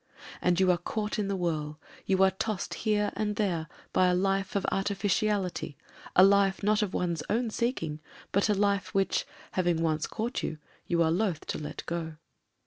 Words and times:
And 0.41 0.59
you 0.59 0.71
are 0.71 0.79
caught 0.79 1.19
in 1.19 1.27
the 1.27 1.35
whirl— 1.35 1.79
^you 2.09 2.19
are 2.25 2.31
tossed 2.31 2.73
here 2.73 3.11
and 3.15 3.35
there 3.35 3.67
by 3.93 4.07
a 4.07 4.15
life 4.15 4.55
of 4.55 4.65
artificiality, 4.71 5.77
a 6.15 6.23
life 6.23 6.63
not 6.63 6.81
of 6.81 6.95
one's 6.95 7.21
own 7.29 7.51
seeking, 7.51 7.99
but 8.31 8.49
a 8.49 8.55
life 8.55 8.95
which, 8.95 9.27
having 9.51 9.83
once 9.83 10.07
caught 10.07 10.41
you, 10.41 10.57
you 10.87 11.03
are 11.03 11.11
loath 11.11 11.45
to 11.45 11.59
let 11.59 11.83
go. 11.85 12.15